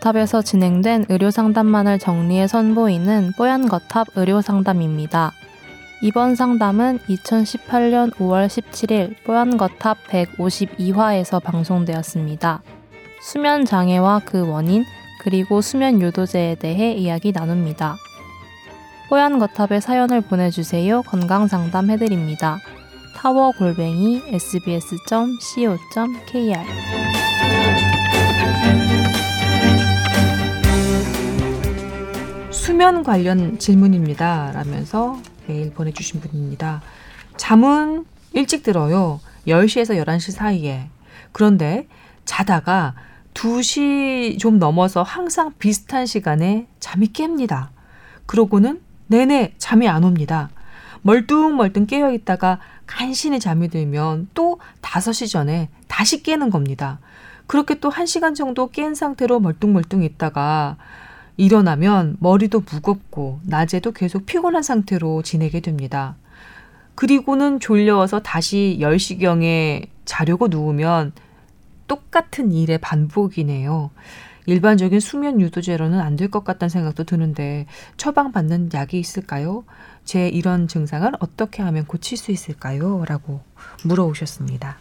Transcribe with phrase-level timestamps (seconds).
[0.00, 5.32] 뽀얀거탑에서 진행된 의료 상담만을 정리해 선보이는 뽀얀 거탑 의료 상담입니다.
[6.02, 12.62] 이번 상담은 2018년 5월 17일 뽀얀 거탑 152화에서 방송되었습니다.
[13.22, 14.84] 수면 장애와 그 원인,
[15.20, 17.96] 그리고 수면 유도제에 대해 이야기 나눕니다.
[19.10, 21.02] 뽀얀 거탑에 사연을 보내주세요.
[21.02, 22.58] 건강 상담 해드립니다.
[23.14, 25.80] 타워 골뱅이 sbs.co.kr
[32.80, 34.52] 수면 관련 질문입니다.
[34.54, 36.80] 라면서 메일 보내주신 분입니다.
[37.36, 39.20] 잠은 일찍 들어요.
[39.46, 40.88] 10시에서 11시 사이에.
[41.32, 41.86] 그런데
[42.24, 42.94] 자다가
[43.34, 47.68] 2시 좀 넘어서 항상 비슷한 시간에 잠이 깹니다.
[48.24, 50.48] 그러고는 내내 잠이 안 옵니다.
[51.02, 56.98] 멀뚱멀뚱 깨어 있다가 간신히 잠이 들면 또 5시 전에 다시 깨는 겁니다.
[57.46, 60.78] 그렇게 또 1시간 정도 깬 상태로 멀뚱멀뚱 있다가
[61.40, 66.16] 일어나면 머리도 무겁고 낮에도 계속 피곤한 상태로 지내게 됩니다.
[66.94, 71.12] 그리고는 졸려서 다시 10시경에 자려고 누우면
[71.86, 73.90] 똑같은 일의 반복이네요.
[74.46, 77.66] 일반적인 수면 유도제로는 안 될 것 같다는 생각도 드는데
[77.96, 79.64] 처방받는 약이 있을까요?
[80.04, 83.04] 제 이런 증상을 어떻게 하면 고칠 수 있을까요?
[83.06, 83.40] 라고
[83.84, 84.78] 물어오셨습니다.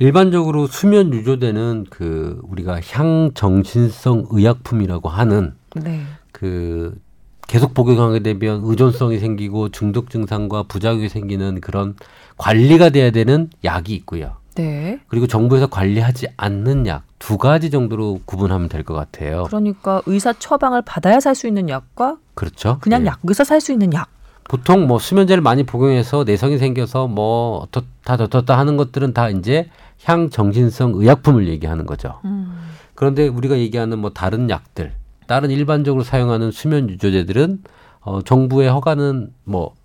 [0.00, 6.02] 일반적으로 수면 유도제는 그 우리가 향정신성 의약품이라고 하는 네.
[6.32, 6.98] 그
[7.46, 11.96] 계속 복용하게 되면 의존성이 생기고 중독 증상과 부작용이 생기는 그런
[12.38, 14.36] 관리가 돼야 되는 약이 있고요.
[14.54, 15.00] 네.
[15.08, 19.44] 그리고 정부에서 관리하지 않는 약 두 가지 정도로 구분하면 될 것 같아요.
[19.44, 22.78] 그러니까 의사 처방을 받아야 살 수 있는 약과 그렇죠.
[22.80, 23.10] 그냥 네.
[23.10, 24.08] 약에서 살 수 있는 약.
[24.50, 29.70] 보통 뭐 수면제를 많이 복용해서 내성이 생겨서 뭐 어떻다 어떻다 하는 것들은 다 이제
[30.02, 32.18] 향정신성 의약품을 얘기하는 거죠.
[32.24, 32.58] 음.
[32.96, 34.92] 그런데 우리가 얘기하는 뭐 다른 약들,
[35.28, 37.62] 다른 일반적으로 사용하는 수면 유조제들은
[38.00, 39.76] 어 정부의 허가는 뭐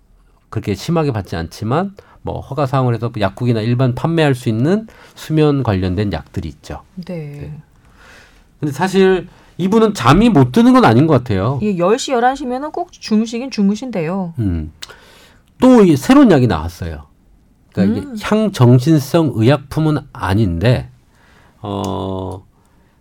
[0.50, 6.12] 그렇게 심하게 받지 않지만 뭐 허가 사항을 해서 약국이나 일반 판매할 수 있는 수면 관련된
[6.12, 6.82] 약들이 있죠.
[6.96, 7.14] 네.
[7.14, 7.58] 네.
[8.58, 9.28] 근데 사실
[9.58, 11.58] 이분은 잠이 못 드는 건 아닌 것 같아요.
[11.62, 14.34] 예, 10시, 11시면은 꼭 주무시긴 주무신대요.
[14.38, 14.72] 음.
[15.60, 17.06] 또 새로운 약이 나왔어요.
[17.72, 18.14] 그러니까 음.
[18.14, 20.90] 이게 향정신성 의약품은 아닌데,
[21.62, 22.44] 어,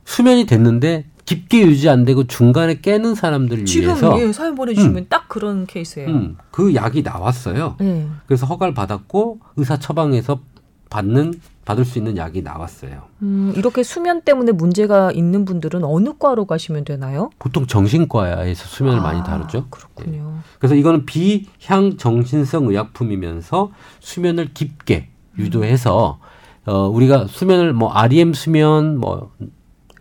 [0.06, 5.06] 수면이 됐는데 깊게 유지 안 되고 중간에 깨는 사람들을 지금, 위해서 예, 사연 보내주시면 음.
[5.10, 6.08] 딱 그런 케이스예요.
[6.08, 7.76] 음, 그 약이 나왔어요.
[7.80, 8.08] 네.
[8.28, 10.40] 그래서 허가를 받았고 의사 처방에서
[10.90, 11.34] 받는
[11.66, 13.02] 받을 수 있는 약이 나왔어요.
[13.24, 17.32] 음, 이렇게 수면 때문에 문제가 있는 분들은 어느 과로 가시면 되나요?
[17.40, 19.68] 보통 정신과에서 수면을 아, 많이 다루죠.
[19.70, 20.32] 그렇군요.
[20.36, 20.40] 네.
[20.60, 25.10] 그래서 이거는 비향 정신성 의약품이면서 수면을 깊게
[25.40, 26.20] 유도해서
[26.68, 26.72] 음.
[26.72, 29.32] 어, 우리가 수면을 뭐 REM 수면 뭐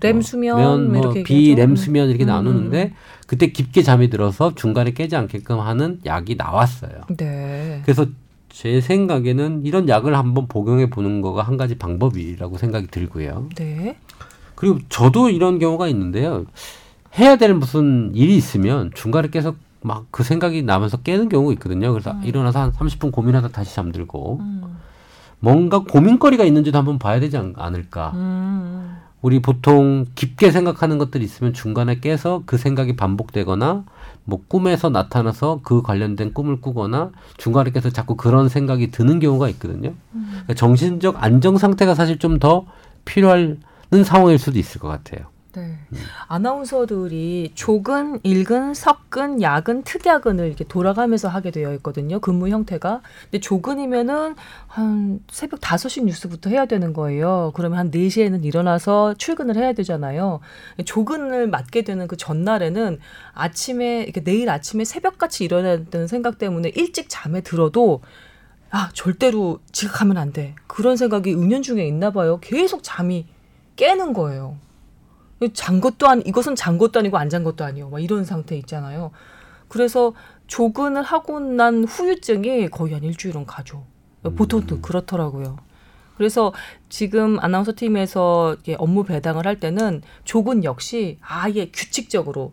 [0.05, 2.29] 렘 수면, 뭐, 뭐 비렘 수면 이렇게 음.
[2.29, 2.93] 나누는데
[3.27, 7.03] 그때 깊게 잠이 들어서 중간에 깨지 않게끔 하는 약이 나왔어요.
[7.17, 7.81] 네.
[7.85, 8.07] 그래서
[8.55, 13.49] 제 생각에는 이런 약을 한번 복용해 보는 거가 한 가지 방법이라고 생각이 들고요.
[13.57, 13.99] 네.
[14.55, 16.45] 그리고 저도 이런 경우가 있는데요.
[17.19, 21.93] 해야 될 무슨 일이 있으면 중간에 계속 막 그 생각이 나면서 깨는 경우가 있거든요.
[21.93, 22.23] 그래서 음.
[22.25, 24.79] 일어나서 한 30분 고민하다 다시 잠들고 음.
[25.41, 28.13] 뭔가 고민거리가 있는지도 한번 봐야 되지 않 을까.
[28.15, 28.97] 음.
[29.25, 33.85] 우리 보통 깊게 생각하는 것들이 있으면 중간에 깨서 그 생각이 반복되거나
[34.25, 39.95] 뭐 꿈에서 나타나서 그 관련된 꿈을 꾸거나 중간에 깨서 자꾸 그런 생각이 드는 경우가 있거든요.
[40.13, 40.29] 음.
[40.29, 42.67] 그러니까 정신적 안정 상태가 사실 좀 더
[43.07, 43.63] 필요한
[44.05, 45.27] 상황일 수도 있을 것 같아요.
[45.55, 45.79] 네.
[45.93, 45.99] 음.
[46.27, 52.19] 아나운서들이 조근, 일근, 석근, 야근, 특야근을 이렇게 돌아가면서 하게 되어 있거든요.
[52.19, 53.01] 근무 형태가.
[53.25, 54.35] 근데 조근이면은
[54.67, 57.53] 한 새벽 5시 뉴스부터 해야 되는 거예요.
[57.55, 60.41] 그러면 한 4시에는 일어나서 출근을 해야 되잖아요.
[60.85, 62.99] 조근을 맡게 되는 그 전날에는
[63.33, 68.01] 아침에 이렇게 내일 아침에 새벽같이 일어나야 되는 생각 때문에 일찍 잠에 들어도
[68.71, 70.57] 아, 절대로 지각하면 안 돼.
[70.67, 72.41] 그런 생각이 은연 중에 있나 봐요.
[72.41, 73.27] 계속 잠이
[73.77, 74.57] 깨는 거예요.
[75.53, 77.91] 잔 것도 아니 이것은 잔 것도 아니고 안 잔 것도 아니요.
[77.91, 79.11] 막 이런 상태 있잖아요.
[79.69, 80.15] 그래서
[80.47, 83.85] 조근을 하고 난 후유증이 거의 한 일주일은 가죠.
[84.23, 84.83] 보통도 음.
[84.83, 85.57] 그렇더라고요.
[86.17, 86.53] 그래서
[86.89, 92.53] 지금 아나운서 팀에서 업무 배당을 할 때는 조근 역시 아예 규칙적으로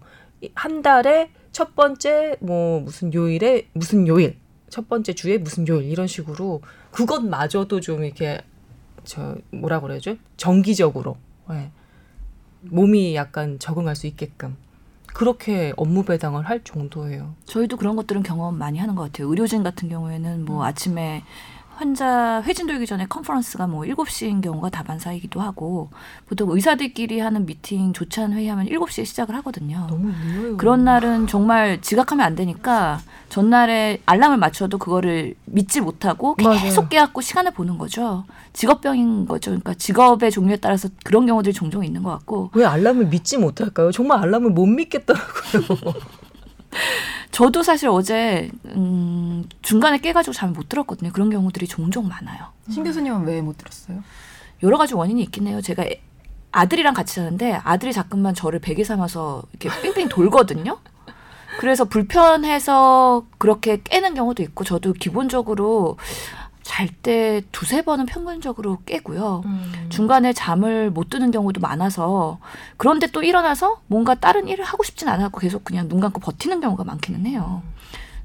[0.56, 4.38] 한 달에 첫 번째 뭐 무슨 요일에 무슨 요일
[4.70, 6.62] 첫 번째 주에 무슨 요일 이런 식으로
[6.92, 8.42] 그것마저도 좀 이렇게
[9.04, 11.18] 저 뭐라 그래야죠 정기적으로
[11.50, 11.72] 네.
[12.64, 14.56] 몸이 약간 적응할 수 있게끔
[15.08, 17.36] 그렇게 업무 배당을 할 정도예요.
[17.46, 19.28] 저희도 그런 것들은 경험 많이 하는 것 같아요.
[19.30, 20.62] 의료진 같은 경우에는 뭐 음.
[20.62, 21.24] 아침에
[21.82, 25.90] 환자 회진 돌기 전에 컨퍼런스가 뭐 7시인 경우가 다반사이기도 하고
[26.30, 29.88] 보통 의사들끼리 하는 미팅 조찬 회의하면 7시에 시작을 하거든요.
[29.90, 30.58] 너무 늦어요.
[30.58, 33.00] 그런 날은 정말 지각하면 안 되니까
[33.30, 36.50] 전날에 알람을 맞춰도 그거를 믿지 못하고 계속
[36.82, 36.90] 맞아요.
[36.90, 38.26] 깨갖고 시간을 보는 거죠.
[38.54, 39.50] 직업병인 거죠.
[39.50, 42.52] 그러니까 직업의 종류에 따라서 그런 경우들이 종종 있는 것 같고.
[42.54, 43.92] 왜 알람을 믿지 못할까요?
[43.92, 45.64] 정말 알람을 못 믿겠더라고요.
[47.32, 51.12] 저도 사실 어제 음, 중간에 깨가지고 잠을 못 들었거든요.
[51.12, 52.48] 그런 경우들이 종종 많아요.
[52.70, 54.04] 신 교수님은 왜 못 들었어요?
[54.64, 55.62] 여러 가지 원인이 있긴 해요.
[55.62, 55.86] 제가
[56.52, 60.78] 아들이랑 같이 자는데 아들이 자꾸만 저를 베개 삼아서 이렇게 뺑뺑 돌거든요.
[61.60, 65.98] 그래서 불편해서 그렇게 깨는 경우도 있고 저도 기본적으로
[66.64, 69.42] 잘 때 두세 번은 평균적으로 깨고요.
[69.46, 69.88] 음.
[69.90, 72.40] 중간에 잠을 못 드는 경우도 많아서
[72.78, 76.84] 그런데 또 일어나서 뭔가 다른 일을 하고 싶진 않았고 계속 그냥 눈 감고 버티는 경우가
[76.84, 77.64] 많기는 해요.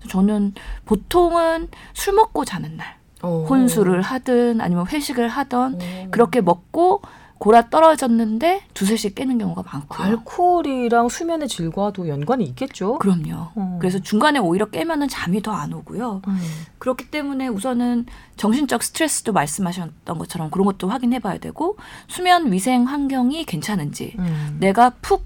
[0.08, 0.54] 저는
[0.84, 3.46] 보통은 술 먹고 자는 날 오.
[3.48, 6.10] 혼술을 하든 아니면 회식을 하던 오.
[6.10, 7.02] 그렇게 먹고
[7.38, 10.06] 골아 떨어졌는데 두세 시 깨는 경우가 많고요.
[10.06, 12.98] 알코올이랑 수면의 질과도 연관이 있겠죠.
[12.98, 13.48] 그럼요.
[13.56, 13.78] 음.
[13.78, 16.22] 그래서 중간에 오히려 깨면은 잠이 더 안 오고요.
[16.28, 16.38] 음.
[16.78, 18.06] 그렇기 때문에 우선은
[18.36, 21.76] 정신적 스트레스도 말씀하셨던 것처럼 그런 것도 확인해 봐야 되고
[22.08, 24.56] 수면 위생 환경이 괜찮은지 음.
[24.60, 25.24] 내가 푹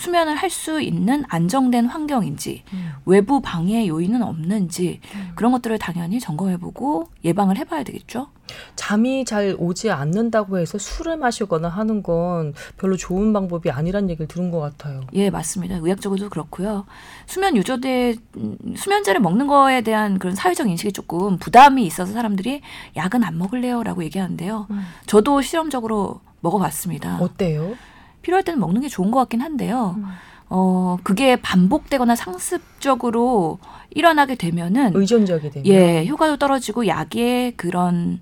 [0.00, 2.90] 수면을 할 수 있는 안정된 환경인지 음.
[3.06, 5.30] 외부 방해 요인은 없는지 음.
[5.36, 8.26] 그런 것들을 당연히 점검해보고 예방을 해봐야 되겠죠.
[8.74, 14.50] 잠이 잘 오지 않는다고 해서 술을 마시거나 하는 건 별로 좋은 방법이 아니란 얘기를 들은
[14.50, 15.02] 것 같아요.
[15.14, 15.76] 예, 맞습니다.
[15.76, 16.84] 의학적으로도 그렇고요.
[17.26, 22.60] 수면 유조제, 음, 수면제를 먹는 거에 대한 그런 사회적 인식이 조금 부담이 있어서 사람들이
[22.96, 24.66] 약은 안 먹을래요라고 얘기하는데요.
[24.70, 24.82] 음.
[25.06, 27.18] 저도 실험적으로 먹어봤습니다.
[27.20, 27.76] 어때요?
[28.22, 29.94] 필요할 때는 먹는 게 좋은 것 같긴 한데요.
[29.98, 30.04] 음.
[30.48, 33.58] 어, 그게 반복되거나 상습적으로
[33.90, 38.20] 일어나게 되면은 의존적이 되면 예, 효과도 떨어지고 약의 그런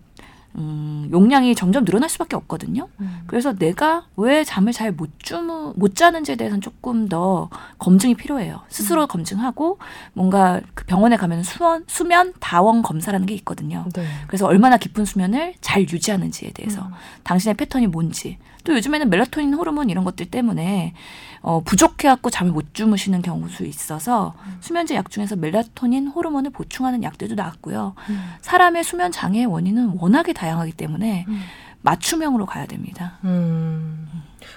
[0.57, 2.89] 음, 용량이 점점 늘어날 수밖에 없거든요.
[3.01, 3.21] 음.
[3.27, 7.49] 그래서 내가 왜 잠을 잘 못 주무 못 자는지에 대해서는 조금 더
[7.79, 8.61] 검증이 필요해요.
[8.69, 9.07] 스스로 음.
[9.07, 9.79] 검증하고
[10.15, 13.87] 뭔가 그 병원에 가면 수면 수면 다원 검사라는 게 있거든요.
[13.95, 14.05] 네.
[14.27, 16.93] 그래서 얼마나 깊은 수면을 잘 유지하는지에 대해서 음.
[17.23, 20.93] 당신의 패턴이 뭔지 또 요즘에는 멜라토닌 호르몬 이런 것들 때문에
[21.41, 24.59] 어, 부족해갖고 잠을 못 주무시는 경우도 있어서 음.
[24.61, 27.95] 수면제 약 중에서 멜라토닌 호르몬을 보충하는 약들도 나왔고요.
[28.11, 28.21] 음.
[28.43, 31.41] 사람의 수면 장애의 원인은 워낙에 다양하기 때문에 음.
[31.81, 33.17] 맞춤형으로 가야 됩니다.
[33.25, 34.07] 음.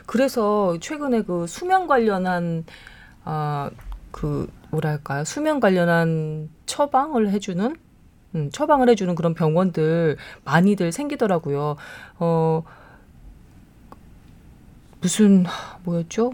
[0.06, 2.66] 그래서 최근에 그 수면 관련한
[3.24, 3.70] 아,
[4.12, 7.78] 그 뭐랄까요 수면 관련한 처방을 해주는
[8.36, 11.78] 음, 처방을 해주는 그런 병원들 많이들 생기더라고요.
[12.20, 12.64] 어
[15.02, 15.46] 무슨
[15.84, 16.32] 뭐였죠?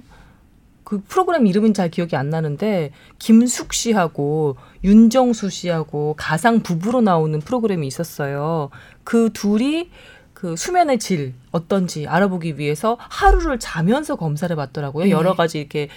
[0.84, 7.86] 그 프로그램 이름은 잘 기억이 안 나는데 김숙 씨하고 윤정수 씨하고 가상 부부로 나오는 프로그램이
[7.88, 8.70] 있었어요.
[9.04, 9.90] 그 둘이
[10.34, 15.06] 그 수면의 질 어떤지 알아보기 위해서 하루를 자면서 검사를 받더라고요.
[15.06, 15.10] 네.
[15.12, 15.90] 여러 가지 이렇게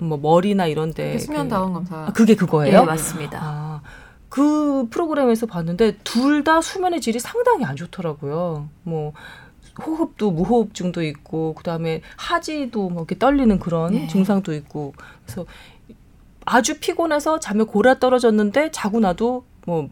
[0.00, 1.96] 뭐 머리나 이런데 수면 다운 검사.
[1.96, 2.80] 아, 그게 그거예요?
[2.80, 3.40] 네, 맞습니다.
[3.42, 3.80] 아,
[4.28, 8.68] 그 프로그램에서 봤는데 둘 다 수면의 질이 상당히 안 좋더라고요.
[8.84, 9.12] 뭐
[9.84, 14.06] 호흡도 무호흡증도 있고 그다음에 하지도 뭐 이렇게 떨리는 그런 네.
[14.08, 15.46] 증상도 있고 그래서
[16.44, 19.88] 아주 피곤해서 잠에 골아 떨어졌는데 자고 나도 뭐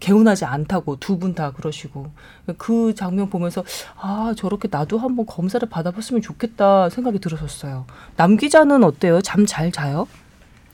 [0.00, 2.10] 개운하지 않다고 두 분 다 그러시고
[2.56, 3.64] 그 장면 보면서
[4.00, 7.84] 아 저렇게 나도 한번 검사를 받아봤으면 좋겠다 생각이 들었었어요.
[8.16, 9.20] 남 기자는 어때요?
[9.22, 10.06] 잠 잘 자요?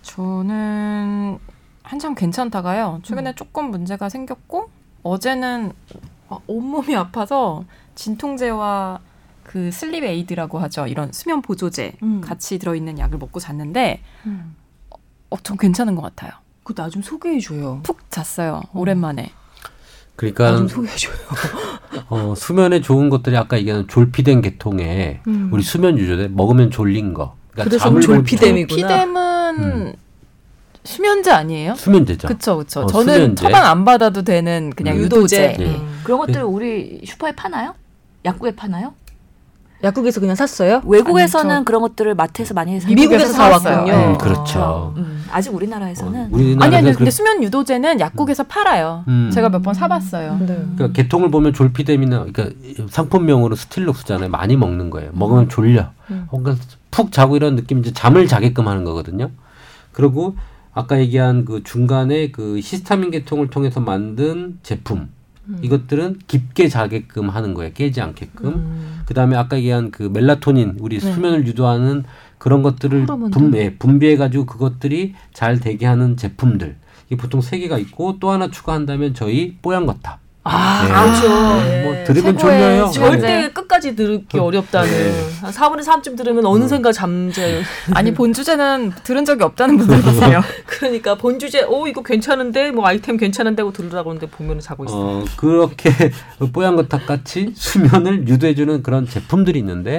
[0.03, 1.39] 저는
[1.83, 3.01] 한참 괜찮다가요.
[3.03, 3.35] 최근에 음.
[3.35, 4.69] 조금 문제가 생겼고
[5.03, 5.73] 어제는
[6.47, 7.65] 온몸이 아파서
[7.95, 9.01] 진통제와
[9.43, 10.87] 그 sleep aid라고 하죠.
[10.87, 12.21] 이런 수면 보조제 음.
[12.21, 14.57] 같이 들어있는 약을 먹고 잤는데 음.
[15.31, 16.33] 어, 좀 괜찮은 것 같아요.
[16.65, 17.81] 그 나 좀 소개해줘요.
[17.83, 18.63] 푹 잤어요.
[18.73, 18.79] 어.
[18.81, 19.31] 오랜만에.
[20.17, 21.15] 그러니까 좀 소개해줘요.
[22.09, 25.51] 어, 수면에 좋은 것들이 아까 얘기한 졸피뎀 계통에 음.
[25.53, 27.37] 우리 수면 유조제 먹으면 졸린 거.
[27.53, 28.89] 그러니까 그래서 졸피뎀이구나.
[28.89, 29.93] 졸피뎀은 음.
[30.85, 31.75] 수면제 아니에요?
[31.77, 32.29] 수면제죠.
[32.29, 32.81] 그렇죠, 그렇죠.
[32.83, 33.43] 어, 저는 수면제.
[33.43, 35.03] 처방 안 받아도 되는 그냥 음.
[35.03, 35.57] 유도제.
[35.59, 35.65] 네.
[35.77, 36.01] 음.
[36.05, 37.75] 그런 것들 우리 슈퍼에 파나요?
[38.25, 38.93] 약국에 파나요?
[39.83, 40.81] 약국에서 그냥 샀어요?
[40.87, 43.93] 외국에서는 아니, 그런 것들을 마트에서 많이 해서 미국에서 사왔군요.
[43.93, 44.95] 네, 그렇죠.
[44.97, 49.05] 음, 아직 우리나라에서는 어, 우리나라는 아니 아니 근데 수면 유도제는 약국에서 팔아요.
[49.09, 49.31] 음.
[49.35, 50.39] 제가 몇 번 사봤어요.
[50.41, 50.47] 네.
[50.47, 52.49] 그러니까 개통을 보면 졸피뎀이나 그러니까
[52.89, 54.31] 상품명으로 스틸록스잖아요.
[54.31, 55.11] 많이 먹는 거예요.
[55.13, 55.91] 먹으면 졸려.
[56.11, 56.29] 음.
[56.31, 56.55] 뭔가
[56.91, 59.31] 푹 자고 이런 느낌 이제 잠을 자게끔 하는 거거든요.
[59.93, 60.35] 그리고
[60.75, 65.09] 아까 얘기한 그 중간에 그 히스타민 계통을 통해서 만든 제품
[65.49, 65.59] 음.
[65.63, 67.73] 이것들은 깊게 자게끔 하는 거예요.
[67.75, 68.49] 깨지 않게끔.
[68.49, 69.01] 음.
[69.07, 71.13] 그다음에 아까 얘기한 그 멜라토닌 우리 네.
[71.13, 72.05] 수면을 유도하는
[72.39, 76.77] 그런 것들을 분배 분비해 가지고 그것들이 잘 되게 하는 제품들.
[77.07, 80.24] 이게 보통 세 개가 있고 또 하나 추가한다면 저희 뽀얀 거탑.
[80.47, 80.89] 아, 네.
[80.89, 81.65] 그렇죠.
[81.65, 81.83] 네.
[81.85, 82.91] 뭐 들으면 졸려요.
[82.91, 83.51] 절대 네.
[83.51, 84.91] 끝까지 듣기 어렵다는.
[84.91, 85.31] 네.
[85.41, 86.93] 한 4분의 3쯤 들으면 어느샌가 음.
[86.93, 87.63] 잠재.
[87.95, 90.43] 아니, 본 주제는 들은 적이 없다는 분들 계세요.
[90.67, 95.01] 그러니까 본 주제, 오, 이거 괜찮은데, 뭐 아이템 괜찮은데 하고 들으라고 하는데 보면 자고 있어요.
[95.01, 95.91] 어, 그렇게
[96.53, 99.99] 뽀얀 거탑 같이 수면을 유도해주는 그런 제품들이 있는데,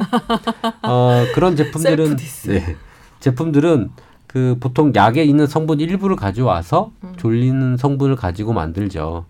[0.83, 2.17] 어, 그런 제품들은.
[2.47, 2.75] 네.
[3.19, 3.89] 제품들은
[4.27, 7.13] 그 보통 약에 있는 성분 일부를 가져와서 음.
[7.17, 9.25] 졸리는 성분을 가지고 만들죠.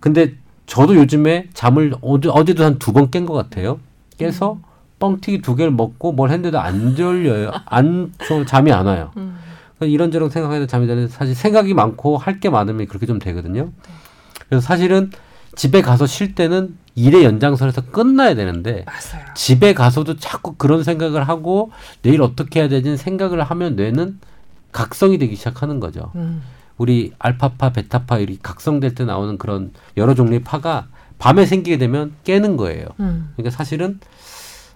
[0.00, 0.34] 근데
[0.66, 3.80] 저도 요즘에 잠을 어제, 어제도 한 두 번 깬 것 같아요.
[4.18, 4.62] 깨서 음.
[4.98, 7.52] 뻥튀기 두 개를 먹고 뭘 했는데도 안 졸려요.
[7.66, 8.12] 안
[8.46, 9.12] 잠이 안 와요.
[9.16, 9.38] 음.
[9.80, 13.70] 이런저런 생각해도 잠이 되는데 사실 생각이 많고 할 게 많으면 그렇게 좀 되거든요.
[14.48, 15.10] 그래서 사실은
[15.54, 19.24] 집에 가서 쉴 때는 일의 연장선에서 끝나야 되는데 맞아요.
[19.34, 21.70] 집에 가서도 자꾸 그런 생각을 하고
[22.02, 24.18] 내일 어떻게 해야 되지 생각을 하면 뇌는
[24.72, 26.10] 각성이 되기 시작하는 거죠.
[26.16, 26.42] 음.
[26.78, 30.86] 우리 알파파, 베타파 이렇게 각성될 때 나오는 그런 여러 종류의 파가
[31.18, 32.86] 밤에 생기게 되면 깨는 거예요.
[33.00, 33.32] 음.
[33.36, 33.98] 그러니까 사실은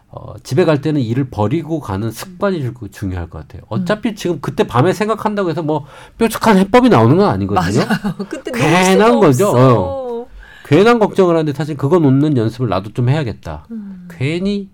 [0.09, 3.63] 어, 집에 갈 때는 일을 버리고 가는 습관이 중요할 것 같아요.
[3.69, 4.15] 어차피 음.
[4.15, 5.87] 지금 그때 밤에 생각한다고 해서 뭐
[6.19, 7.87] 뾰족한 해법이 나오는 건 아니거든요.
[7.87, 8.17] 맞아요.
[8.29, 9.53] 그때 괜한 거죠.
[9.57, 10.27] 어.
[10.67, 13.67] 괜한 걱정을 하는데 사실 그거 놓는 연습을 나도 좀 해야겠다.
[13.71, 14.09] 음.
[14.11, 14.69] 괜히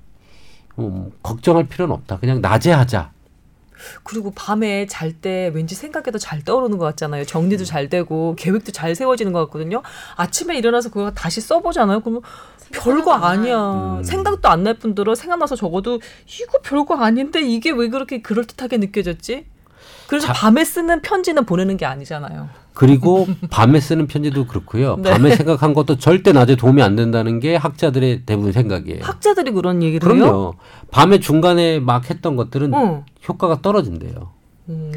[0.79, 2.19] 음, 걱정할 필요는 없다.
[2.19, 3.11] 그냥 낮에 하자.
[4.03, 7.25] 그리고 밤에 잘 때 왠지 생각해도 잘 떠오르는 것 같잖아요.
[7.25, 9.83] 정리도 잘 되고 계획도 잘 세워지는 것 같거든요.
[10.17, 12.01] 아침에 일어나서 그거 다시 써보잖아요.
[12.01, 12.23] 그러면
[12.73, 13.97] 별거 아니야.
[13.99, 14.03] 음.
[14.05, 16.01] 생각도 안 날 뿐더러 생각나서 적어도
[16.41, 19.47] 이거 별거 아닌데 이게 왜 그렇게 그럴듯하게 느껴졌지?
[20.09, 22.49] 그래서 자, 밤에 쓰는 편지는 보내는 게 아니잖아요.
[22.73, 24.97] 그리고 밤에 쓰는 편지도 그렇고요.
[24.97, 25.11] 네.
[25.11, 29.05] 밤에 생각한 것도 절대 낮에 도움이 안 된다는 게 학자들의 대부분 생각이에요.
[29.05, 30.25] 학자들이 그런 얘기를 그럼요.
[30.25, 30.55] 해요?
[30.91, 33.05] 밤에 중간에 막 했던 것들은 어.
[33.29, 34.31] 효과가 떨어진대요.
[34.71, 34.93] 음.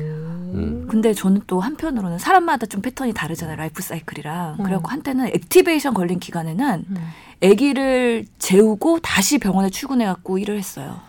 [0.53, 0.87] 음.
[0.89, 3.57] 근데 저는 또 한편으로는 사람마다 좀 패턴이 다르잖아요.
[3.57, 4.57] 라이프 사이클이랑.
[4.59, 4.63] 음.
[4.63, 6.95] 그래갖고 한때는 activation 걸린 기간에는 음.
[7.43, 10.99] 아기를 재우고 다시 병원에 출근해 갖고 일을 했어요.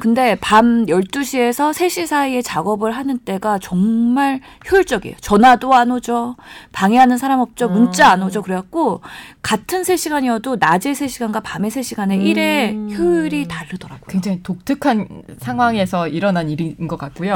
[0.00, 4.40] 근데 밤 12시에서 3시 사이에 작업을 하는 때가 정말
[4.70, 5.16] 효율적이에요.
[5.20, 6.36] 전화도 안 오죠.
[6.72, 7.68] 방해하는 사람 없죠.
[7.68, 8.42] 문자 안 오죠.
[8.42, 9.00] 그래갖고
[9.42, 12.22] 같은 3시간이어도 낮에 3시간과 밤에 3시간의 음.
[12.22, 14.06] 일의 효율이 다르더라고요.
[14.08, 15.08] 굉장히 독특한
[15.40, 17.34] 상황에서 일어난 일인 것 같고요.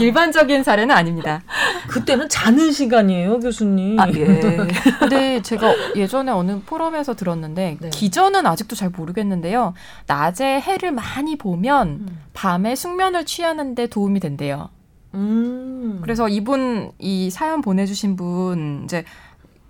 [0.00, 1.42] 일반적인 사례는 아닙니다.
[1.88, 3.98] 그때는 자는 시간이에요, 교수님.
[3.98, 4.24] 아, 예.
[4.98, 7.90] 근데 제가 예전에 어느 포럼에서 들었 는데 네.
[7.90, 9.74] 기전은 아직도 잘 모르겠는데요.
[10.06, 12.20] 낮에 해를 많이 보면 음.
[12.34, 14.68] 밤에 숙면을 취하는데 도움이 된대요.
[15.14, 15.98] 음.
[16.02, 19.04] 그래서 이분 이 사연 보내주신 분 이제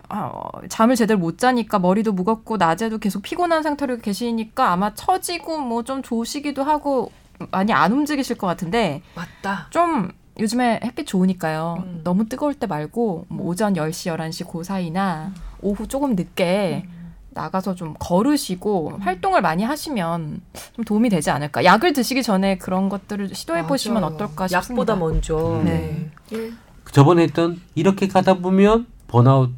[0.08, 6.02] 어, 잠을 제대로 못 자니까 머리도 무겁고 낮에도 계속 피곤한 상태로 계시니까 아마 처지고 뭐좀
[6.02, 7.10] 조시기도 하고
[7.50, 9.68] 많이 안 움직이실 것 같은데 맞다.
[9.70, 11.82] 좀 요즘에 햇빛 좋으니까요.
[11.84, 12.00] 음.
[12.04, 15.34] 너무 뜨거울 때 말고 뭐 오전 10시, 11시 그 사이나 음.
[15.60, 16.91] 오후 조금 늦게 음.
[17.34, 19.00] 나가서 좀 걸으시고 음.
[19.00, 20.40] 활동을 많이 하시면
[20.74, 21.64] 좀 도움이 되지 않을까.
[21.64, 24.92] 약을 드시기 전에 그런 것들을 시도해 보시면 어떨까 싶습니다.
[24.92, 25.60] 약보다 먼저.
[25.64, 26.10] 네.
[26.30, 26.50] 네.
[26.90, 29.50] 저번에 했던 이렇게 가다 보면 burnout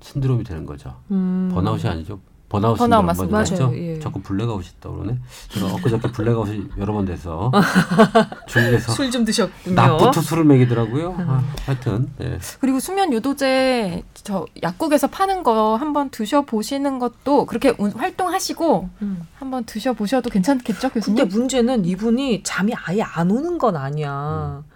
[0.00, 0.96] syndrome이 되는 거죠.
[1.10, 1.50] 음.
[1.54, 2.20] burnout이 아니죠.
[2.52, 3.38] burnout burnout 맞습니다.
[3.38, 3.72] 맞죠?
[3.74, 3.98] 예.
[3.98, 5.18] 자꾸 블랙아웃이 있다 그러네.
[5.48, 7.50] 제가 엊그저께 블랙아웃이 여러 번 돼서
[8.46, 9.74] 중국에서 술 좀 드셨군요.
[9.74, 11.10] 낮부터 술을 먹이더라고요.
[11.18, 11.26] 음.
[11.30, 12.38] 아, 하여튼 예.
[12.60, 19.22] 그리고 수면 유도제 저 약국에서 파는 거 한번 드셔 보시는 것도 그렇게 활동하시고 음.
[19.34, 21.16] 한번 드셔 보셔도 괜찮겠죠, 교수님?
[21.24, 24.62] 근데 문제는 이분이 잠이 아예 안 오는 건 아니야.
[24.66, 24.70] 음.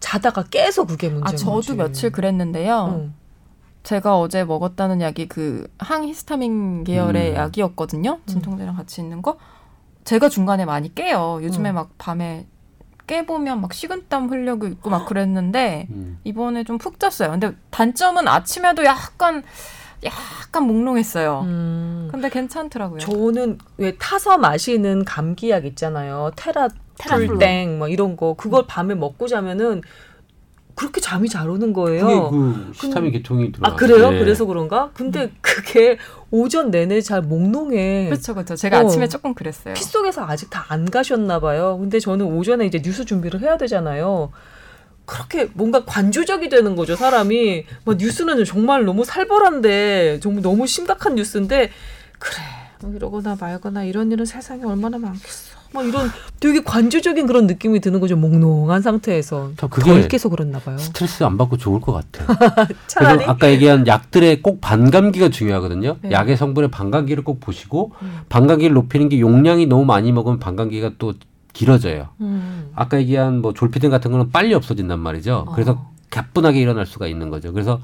[0.00, 1.74] 자다가 깨서 그게 문제인 아, 저도.
[1.76, 2.86] 며칠 그랬는데요.
[2.86, 3.14] 음.
[3.82, 7.36] 제가 어제 먹었다는 약이 그 항히스타민 계열의 음.
[7.36, 8.12] 약이었거든요.
[8.12, 8.26] 음.
[8.26, 9.38] 진통제랑 같이 있는 거.
[10.04, 11.40] 제가 중간에 많이 깨요.
[11.42, 11.74] 요즘에 음.
[11.76, 12.46] 막 밤에
[13.06, 16.18] 깨보면 막 식은땀 흘려고 있고 막 그랬는데 음.
[16.24, 17.30] 이번에 좀 푹 잤어요.
[17.32, 19.42] 근데 단점은 아침에도 약간
[20.04, 21.40] 약간 몽롱했어요.
[21.44, 22.08] 음.
[22.10, 22.98] 근데 괜찮더라고요.
[23.00, 26.30] 저는 왜 타서 마시는 감기약 있잖아요.
[26.36, 29.82] 테라 풀땡 뭐 이런 거 그걸 밤에 먹고 자면은
[30.82, 32.06] 그렇게 잠이 잘 오는 거예요.
[32.30, 33.68] 그게 그 시타민 계통이 들어.
[33.70, 34.10] 아 그래요?
[34.10, 34.18] 네.
[34.18, 34.90] 그래서 그런가?
[34.94, 35.36] 근데 음.
[35.40, 35.96] 그게
[36.32, 38.06] 오전 내내 잘 몽롱해.
[38.06, 38.56] 그렇죠, 그렇죠.
[38.56, 39.74] 제가 어, 아침에 조금 그랬어요.
[39.74, 41.76] 피 속에서 아직 다 안 가셨나 봐요.
[41.78, 44.30] 근데 저는 오전에 이제 뉴스 준비를 해야 되잖아요.
[45.04, 47.64] 그렇게 뭔가 관조적이 되는 거죠, 사람이.
[47.84, 51.70] 뭐 뉴스는 정말 너무 살벌한데, 정말 너무 심각한 뉴스인데,
[52.18, 55.62] 그래, 뭐 이러거나 말거나 이런 일은 세상에 얼마나 많겠어.
[55.72, 56.08] 막 이런
[56.38, 58.16] 되게 관조적인 그런 느낌이 드는 거죠.
[58.16, 59.52] 몽롱한 상태에서.
[59.56, 60.76] 덜 깨서 그랬나 봐요.
[60.78, 62.26] 스트레스 안 받고 좋을 것 같아요.
[62.96, 65.96] 그래서 아까 얘기한 약들의 꼭 반감기가 중요하거든요.
[66.02, 66.10] 네.
[66.10, 68.20] 약의 성분의 반감기를 꼭 보시고 음.
[68.28, 71.14] 반감기를 높이는 게 용량이 너무 많이 먹으면 반감기가 또
[71.52, 72.08] 길어져요.
[72.20, 72.70] 음.
[72.74, 75.46] 아까 얘기한 뭐 졸피뎀 같은 거는 빨리 없어진단 말이죠.
[75.48, 75.52] 어.
[75.52, 77.52] 그래서 가뿐하게 일어날 수가 있는 거죠.
[77.52, 77.80] 그래서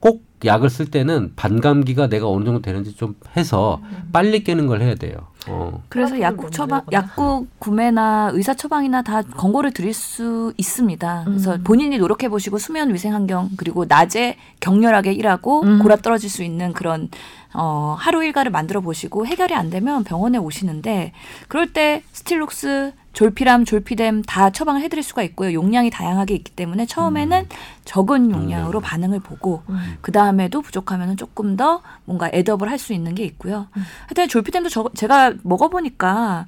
[0.00, 4.08] 꼭 약을 쓸 때는 반감기가 내가 어느 정도 되는지 좀 해서 음.
[4.12, 5.16] 빨리 깨는 걸 해야 돼요.
[5.48, 5.82] 어.
[5.88, 11.24] 그래서 약국 처방, 약국 구매나 의사 처방이나 다 권고를 드릴 수 있습니다.
[11.26, 11.64] 그래서 음.
[11.64, 15.78] 본인이 노력해 보시고 수면 위생 환경 그리고 낮에 격렬하게 일하고 음.
[15.80, 17.08] 골아 떨어질 수 있는 그런
[17.54, 21.12] 어, 하루 일과를 만들어 보시고 해결이 안 되면 병원에 오시는데
[21.48, 25.52] 그럴 때 스틸녹스 졸피람, 졸피뎀 다 처방을 해드릴 수가 있고요.
[25.52, 27.56] 용량이 다양하게 있기 때문에 처음에는 음.
[27.84, 28.80] 적은 용량으로 음.
[28.80, 29.96] 반응을 보고 음.
[30.02, 33.66] 그 다음에도 부족하면 조금 더 뭔가 애드업을 할 수 있는 게 있고요.
[33.76, 33.82] 음.
[34.06, 36.46] 하여튼 졸피뎀도 저, 제가 먹어보니까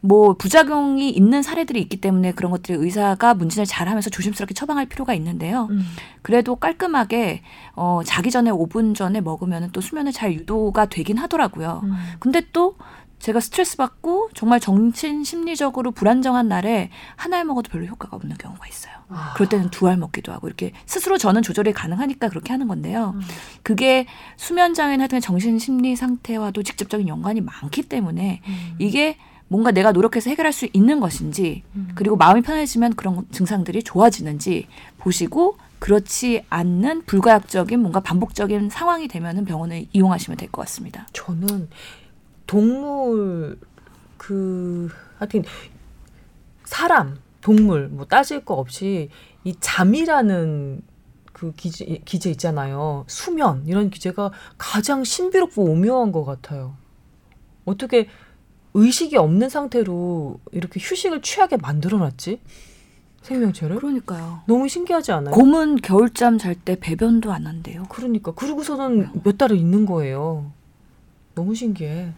[0.00, 5.66] 뭐 부작용이 있는 사례들이 있기 때문에 그런 것들이 의사가 문진을 잘하면서 조심스럽게 처방할 필요가 있는데요.
[5.72, 5.84] 음.
[6.22, 7.42] 그래도 깔끔하게
[7.74, 11.80] 어, 자기 전에 5분 전에 먹으면 또 수면에 잘 유도가 되긴 하더라고요.
[11.82, 11.94] 음.
[12.20, 12.76] 근데 또
[13.22, 18.66] 제가 스트레스 받고 정말 정신 심리적으로 불안정한 날에 한 알 먹어도 별로 효과가 없는 경우가
[18.66, 18.92] 있어요.
[19.08, 19.32] 아.
[19.34, 23.12] 그럴 때는 두 알 먹기도 하고 이렇게 스스로 저는 조절이 가능하니까 그렇게 하는 건데요.
[23.14, 23.20] 음.
[23.62, 28.74] 그게 수면 장애나 등 정신 심리 상태와도 직접적인 연관이 많기 때문에 음.
[28.80, 31.92] 이게 뭔가 내가 노력해서 해결할 수 있는 것인지 음.
[31.94, 34.66] 그리고 마음이 편해지면 그런 증상들이 좋아지는지
[34.98, 41.06] 보시고 그렇지 않는 불가역적인 뭔가 반복적인 상황이 되면은 병원을 이용하시면 될 것 같습니다.
[41.12, 41.68] 저는
[42.52, 43.58] 동물
[44.18, 45.42] 그 하여튼
[46.64, 49.08] 사람 동물 뭐 따질 거 없이
[49.42, 50.82] 이 잠이라는
[51.32, 53.04] 그 기제, 기제 있잖아요.
[53.08, 56.76] 수면 이런 기제가 가장 신비롭고 오묘한 것 같아요.
[57.64, 58.08] 어떻게
[58.74, 62.40] 의식이 없는 상태로 이렇게 휴식을 취하게 만들어놨지?
[63.22, 63.76] 생명체를?
[63.76, 64.42] 그러니까요.
[64.46, 65.34] 너무 신기하지 않아요?
[65.34, 67.84] 곰은 겨울잠 잘 때 배변도 안 한대요.
[67.88, 70.52] 그러니까 그러고서는 몇 달을 있는 거예요.
[71.34, 72.12] 너무 신기해.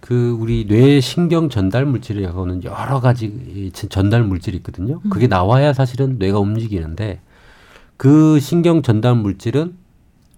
[0.00, 5.00] 그 우리 뇌 신경 전달 물질이라고는 여러 가지 전달 물질이 있거든요.
[5.04, 5.10] 음.
[5.10, 7.20] 그게 나와야 사실은 뇌가 움직이는데
[7.96, 9.74] 그 신경 전달 물질은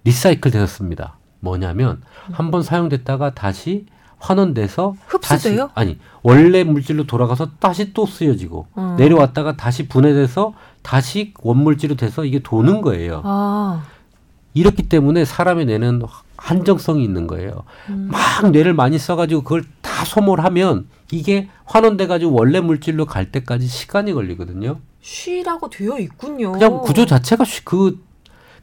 [0.05, 1.17] 리사이클 되었습니다.
[1.41, 2.33] 뭐냐면 음.
[2.33, 3.87] 한번 사용됐다가 다시
[4.19, 5.69] 환원돼서 흡수돼요?
[5.69, 8.97] 다시, 아니 원래 물질로 돌아가서 다시 또 쓰여지고 음.
[8.97, 13.23] 내려왔다가 다시 분해돼서 다시 원물질로 돼서 이게 도는 거예요.
[13.25, 13.85] 아.
[14.57, 16.01] 이렇기 때문에 사람의 뇌는
[16.39, 17.65] 한정성이 있는 거예요.
[17.91, 18.09] 음.
[18.11, 24.79] 막 뇌를 많이 써가지고 그걸 다 소모하면 이게 환원돼가지고 원래 물질로 갈 때까지 시간이 걸리거든요.
[25.03, 26.53] 쉬라고 되어 있군요.
[26.53, 27.99] 그냥 구조 자체가 쉬, 그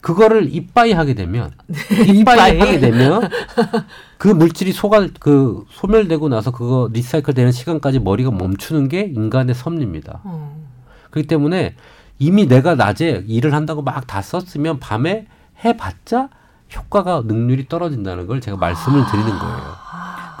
[0.00, 3.28] 그거를 이빠이 하게 되면 네, 이빠이 하게 되면
[4.18, 10.20] 그 물질이 소가 그 소멸되고 나서 그거 리사이클 되는 시간까지 머리가 멈추는 게 인간의 섭리입니다.
[10.24, 10.60] 어.
[11.10, 11.76] 그렇기 때문에
[12.18, 15.26] 이미 내가 낮에 일을 한다고 막 다 썼으면 밤에
[15.62, 16.28] 해봤자
[16.74, 19.84] 효과가 능률이 떨어진다는 걸 제가 말씀을 드리는 거예요.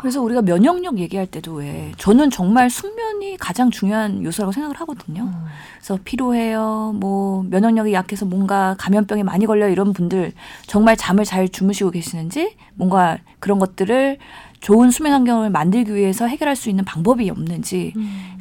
[0.04, 5.32] 그래서 우리가 면역력 얘기할 때도 왜 저는 정말 숙면이 가장 중요한 요소라고 생각을 하거든요.
[5.78, 6.92] 그래서 피로해요.
[6.94, 10.32] 뭐 면역력이 약해서 뭔가 감염병에 많이 걸려 이런 분들
[10.66, 14.18] 정말 잠을 잘 주무시고 계시는지 뭔가 그런 것들을
[14.60, 17.94] 좋은 수면 환경을 만들기 위해서 해결할 수 있는 방법이 없는지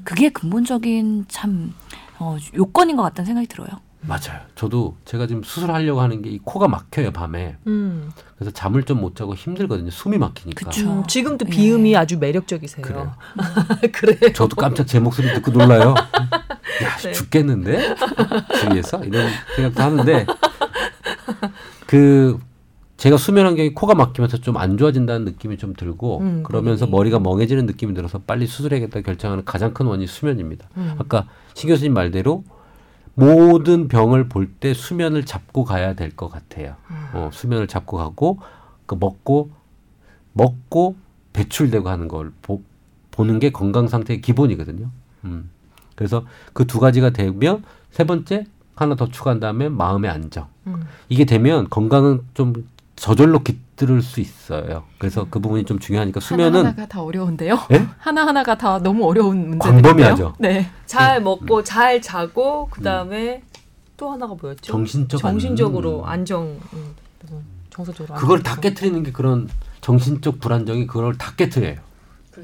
[0.04, 1.74] 그게 근본적인 참
[2.20, 3.70] 어, 요건인 것 같다는 생각이 들어요.
[4.06, 4.42] 맞아요.
[4.56, 7.56] 저도 제가 지금 수술하려고 하는 게 이 코가 막혀요 밤에.
[7.68, 8.12] 음.
[8.36, 9.90] 그래서 잠을 좀 못 자고 힘들거든요.
[9.92, 10.66] 숨이 막히니까.
[10.70, 10.90] 그쵸.
[10.90, 11.96] 음, 지금도 비음이 네.
[11.98, 12.84] 아주 매력적이세요.
[12.86, 13.14] 그래요.
[13.94, 14.34] 그래.
[14.34, 15.94] 저도 깜짝 제 목소리 듣고 놀라요.
[16.84, 17.12] 야 네.
[17.12, 17.96] 죽겠는데
[18.60, 20.26] 주위에서 이런 생각도 하는데
[21.88, 22.40] 그
[22.98, 26.92] 제가 수면 환경이 코가 막히면서 좀 안 좋아진다는 느낌이 좀 들고 음, 그러면서 네.
[26.92, 30.70] 머리가 멍해지는 느낌이 들어서 빨리 수술해야겠다 결정하는 가장 큰 원인이 수면입니다.
[30.78, 30.96] 음.
[31.00, 32.44] 아까 신 교수님 말대로
[33.16, 36.76] 모든 병을 볼 때 수면을 잡고 가야 될 것 같아요.
[36.90, 36.96] 음.
[37.14, 38.40] 어, 수면을 잡고 가고
[38.86, 39.52] 그 먹고
[40.34, 40.96] 먹고
[41.34, 42.62] 배출되고 하는 걸 보,
[43.12, 44.90] 보는 게 건강 상태의 기본이거든요.
[45.26, 45.50] 음.
[45.96, 48.46] 그래서 그 두 가지가 되면 세 번째
[48.76, 50.48] 하나 더 추가한 다음에 마음의 안정.
[50.68, 50.82] 음.
[51.10, 52.54] 이게 되면 건강은 좀
[52.96, 54.84] 저절로 깃 들수 있어요.
[54.98, 57.60] 그래서 그 부분이 좀 중요하니까 수면은 하나하나가 다 어려운데요.
[57.70, 57.88] 네?
[57.98, 59.82] 하나하나가 다 너무 어려운 문제인데요.
[59.82, 60.36] 광범위하죠.
[60.40, 60.70] 네.
[60.86, 61.24] 잘 네.
[61.24, 61.64] 먹고 음.
[61.64, 63.42] 잘 자고 그다음에 음.
[63.98, 64.62] 또 하나가 뭐였죠?
[64.62, 66.96] 정신적 정신적으로 안정 음,
[67.70, 69.50] 정서적으로 그걸 다 깨트리는 게 그런
[69.82, 71.78] 정신적 불안정이 그걸 다 깨트려요.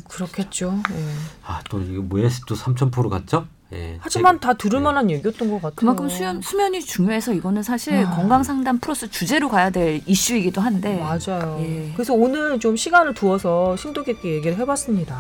[0.08, 0.72] 그렇겠죠.
[0.90, 1.14] 네.
[1.46, 3.48] 아또 이거 뭐에스도 3,000% 갔죠?
[3.74, 3.98] 예.
[4.00, 5.16] 하지만 다 들을 만한 네.
[5.16, 5.76] 얘기였던 것 같아요.
[5.76, 8.16] 그만큼 수면, 수면이 중요해서 이거는 사실 아.
[8.16, 11.00] 건강 상담 플러스 주제로 가야 될 이슈이기도 한데.
[11.00, 11.60] 맞아요.
[11.62, 11.92] 예.
[11.94, 15.20] 그래서 오늘 좀 시간을 두어서 심도 깊게 얘기를 해봤습니다.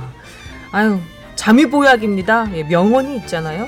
[0.72, 1.00] 아유,
[1.36, 2.48] 잠이 보약입니다.
[2.56, 3.68] 예, 명언이 있잖아요.